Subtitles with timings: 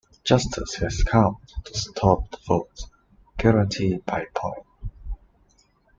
[0.23, 2.85] Justice has come to stop the vote,
[3.37, 4.65] guaranteed by point.